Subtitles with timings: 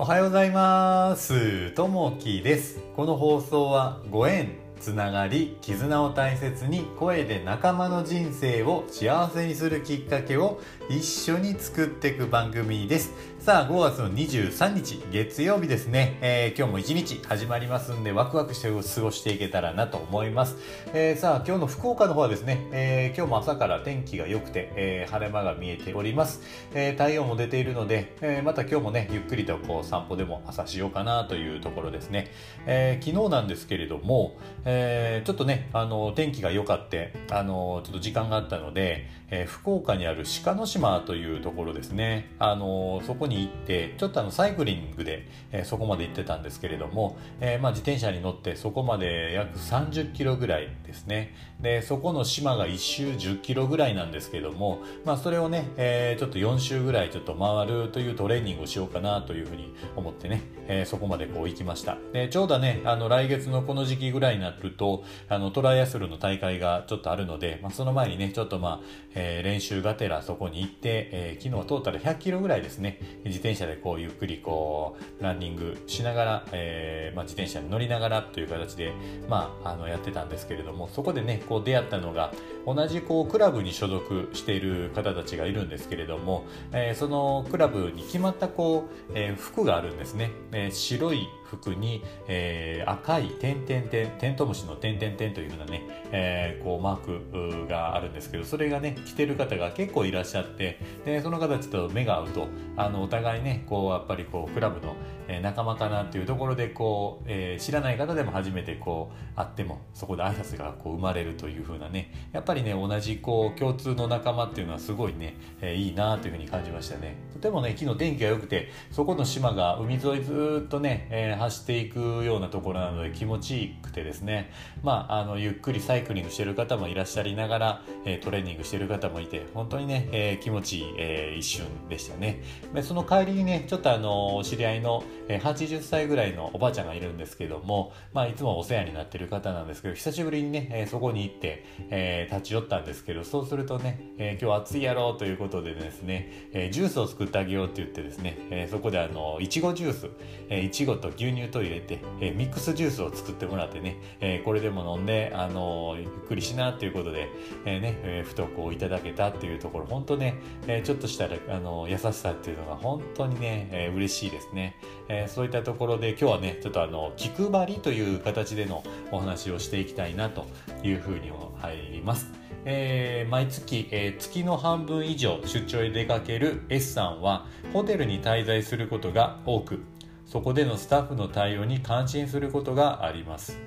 [0.00, 1.72] おはようございます。
[1.72, 2.78] ともきです。
[2.94, 13.12] この放送はご縁、つながり、絆を大切に声で仲間の人生を幸せにするきっかけを一緒に作っていく番組です。
[13.48, 16.18] さあ、5月の23日、月曜日ですね。
[16.20, 20.56] えー今日も一日始まりますんで、ワクワクして過ごしていけたらなと思います。
[20.92, 26.42] えーさあ、今日の福岡の方はですね、えー今日も朝から天気が良くて、えー晴れ間が見えております。
[26.74, 32.30] えー太陽も出ているので、えーまた今日もね、ゆっくりとこう散歩でも朝しようかなというところですね。
[32.66, 42.34] えー昨日なんですけれども、えーちょっとね、あの、天気が良かって、あの、ちょっと時間があったので、えー福岡にある鹿の島というところですね。
[42.38, 51.34] あの、そこに行って、ちょっとあの、サイクリングで、えーそこまで行ってたんですけれども、えーまあ自転車に乗ってそこまで約30キロぐらいですね。
[51.60, 61.98] で、そこの島が1周10キロぐらいなんですけども、まあそれをね、えーちょっと4周ぐらいちょっと回るというトレーニングをしようかなというふうに思ってね、えーそこまでこう行きました。
[62.12, 78.92] で、ちょうどね、あの来月のこの時期ぐらいになると、あのトライアスロンの大会がちょっとあるので、まあその前にね、ちょっとまあ、えー練習がてらそこに行って、えー昨日トータル100キロぐらいですね、自転車でこうゆっくりこう、ランニングしながら、えーまあ自転車に乗りながらという形で、
[79.28, 82.32] まあ、あのやってたんですけれどもそこでねこう出会ったのが
[82.66, 95.82] 同じこうクラブに所属している方たちがいるんですけれども、えーそのクラブに決まったこう、えー服があるんですね、えー白い服に、えー赤い点々点テントウムシの点々点というようなね、
[96.12, 104.94] えーこうマークがあるんですけどそれがね着てる方が結構いらっしゃってでその方たちと目が合うとあのお互いねこうやっぱりこうクラブの
[105.28, 117.16] えー仲間かなっていうところでこう、えー知らない方でも初めてこう会ってもそこで挨拶がこう生まれるという風なねやっぱりね同じこう共通の仲間っていうのはすごいね、えーいいなという風に感じましたね。
[117.34, 124.50] とてもね昨日天気が良くてそこの島が海沿いずっとね、えー走っていくようなところなので気持ちいいくてですね。
[124.82, 132.42] まああのゆっくりサイクリングしてる方もいらっしゃりながら、えートレーニングしてる方もいて本当にね、えー気持ちいい、えー一瞬でしたね。
[132.74, 150.08] でその帰りにねちょっとあの知り合いの、80歳ぐらいのおばあちゃんがいるんですけども、まあ、いつもお世話になってる方なんですけど久しぶりにね、えーそこに行って、えー立ち寄ったんですけどそうするとね、えー今日暑いやろうということでですね、えージュースを作ってあげようって言ってですね、えーそこであのいちごジュース、
[150.48, 157.28] えーいちごと牛牛乳と入れて、えーミックスジュースを作ってもらってね、えーこれでも飲んで、あのゆっくりしなっていうことで、
[157.64, 160.34] えーねえー、ふとこういただけたっていうところ本当ね、
[160.66, 164.76] えーちょっとしたらあの優しさっていうのが本当にね、えー嬉しいですね、
[165.08, 170.46] えーそういったところで今日はねちょっとあの気配りという形でのお話をしていきたいなと
[170.82, 172.30] いうふうに入ります。
[172.64, 179.80] えー毎月、えー月の半分以上出張へ出かける S さんはホテルに滞在することが多く
[180.28, 183.58] そこでのスタッフの対応に感心することがあります。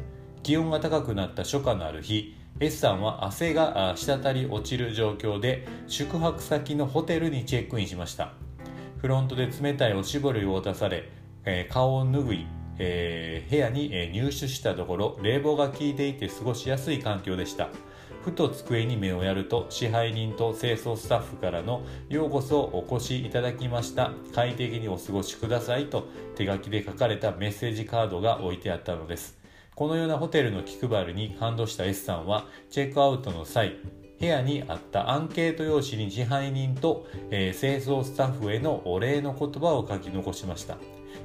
[0.43, 8.33] 気温が高くなった初夏のある日 S さんは汗が滴り落ちる状況で宿泊先のホテルにチェックインしました。
[8.99, 11.09] フロントで冷たいおしぼりを渡され、
[11.45, 12.45] え顔を拭い、
[12.77, 17.69] えー部屋に、入手したところ冷房が効いていて過ごしやすい環境でした。
[18.23, 24.11] ふと机に目をやると支配人と清掃スタッフからの「ようこそお越しいただきました。
[24.33, 29.39] 快適にお過ごしください」と手書きで書かれたメッセージカードが置いてあったのです。
[29.75, 33.77] このようなホテルの気配りに感動した S さんはチェックアウトの際
[34.19, 40.77] 部屋にあったアンケート用紙に支配人と、えー清掃スタッフへのお礼の言葉を書き残しました。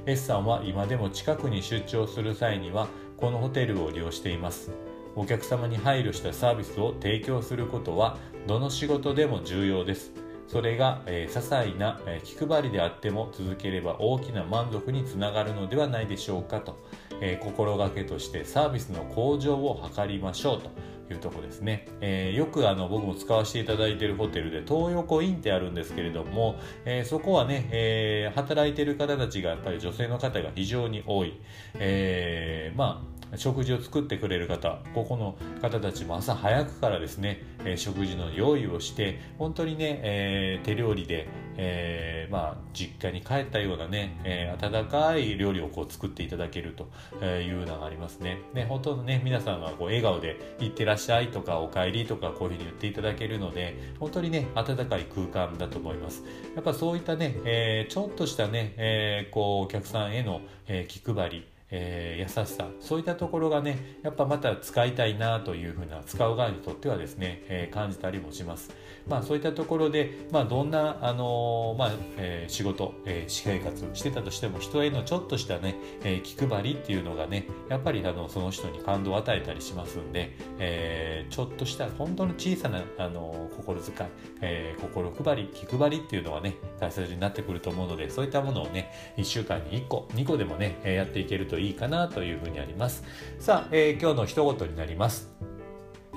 [0.07, 2.87] S さんは今でも近くに出張する際には
[3.17, 4.71] このホテルを利用しています。
[5.17, 10.11] お客様に配慮したサービスを提供することはどの仕事でも重要です。
[10.47, 16.77] それが、えー些細な、えー気配りであっても続ければ大きな満足につながるのではないでしょうかと、
[17.19, 20.69] えー心がけとしてサービスの向上を図りましょうと。
[21.13, 26.55] いうとこですね、えーよくあの僕も使わせていただいているホテルで東横インってあるんですけれども、
[26.85, 31.39] えーそこはね、えー働いている方たちがやっぱり女性の方が非常に多い、
[31.75, 41.27] えーまあ食事を作ってくれる方ここの方たちも朝早くからですね、えー食事の用意をして本当にね、えー手料理で、
[41.57, 48.39] えーまあ、実家に帰ったようなね、えー温かい料理をこう作っていただけるというのがありますね。
[48.53, 56.23] ね本当ね皆さんがこう笑顔で「いってらっしゃい」とか「おかえり」とかこういうふうに言っていただけるので本当にね温かい空間だと思います。
[56.55, 68.71] やっぱそういったね、えーちょっとしたね、えーこうお客さんへの、えー気配りえー、優しさそういったところがねやっぱまた使いたいなというふうな使う側にとってはですね、えー、感じたりもします。
[69.07, 84.09] まあ、そういったところで、まあ、どんな、あのー、まあえー、仕事、えー、私生活してたとしても人へのちょっとしたね、えー、気配りっていうのがねやっぱりあのその人に感動を与えたりしますんで、えー、ちょっとした本当の小さな、あの心遣い、
[84.41, 93.03] えー、心配り気配りっていうのはね大切になってくると思うのでそういったものをね1週間に1個2個でもねやっていけるといいかなというふうにあります。
[93.39, 95.29] さあ、えー、今日の一言になります。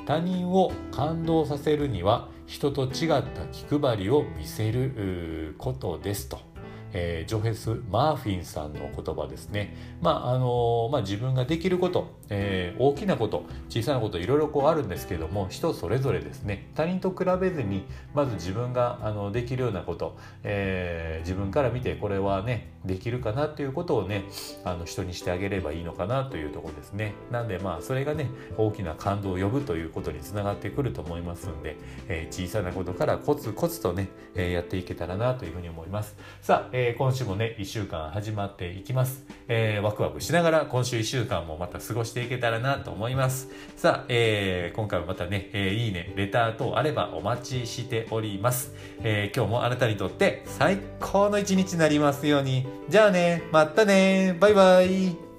[0.07, 6.29] 他人を感動させるには人と違った気配りを見せることです。
[6.29, 6.51] と
[6.93, 9.77] えー、ジョフェス・マーフィンさんの言葉ですね。
[10.01, 16.71] まああのまあ、自分ができること、えー、大きなこと小さなこといろいろこうあるんですけども人それぞれですね。
[16.75, 17.85] 他人と比べずに
[18.15, 24.25] まず自分があのできるようなこと、えー、自分から見てこれはねできるかなということをね
[24.65, 27.15] あの人にしてあげればいいのかなというところですね。
[27.31, 31.77] なんでまあそれがね大きな感動を呼ぶということにつながってくると思いますんで、
[32.09, 36.17] えー、小さなことからコツコツとね、えー、やっていけたらなというふうに思います。
[36.41, 39.27] さあ、えー、今週もね、1週間始まっていきます。
[39.49, 43.49] えー、ワクワクしながら今週1週間もまた過ごしていけたらなと思います。
[43.77, 48.73] さあ、えー、今回もまたね、えー、いいね、レター等あればお待ちしております。
[49.03, 52.70] えー、今日もあなたにとって最高の一日になりますように。
[52.89, 55.30] じゃあね、またね、バイバイ。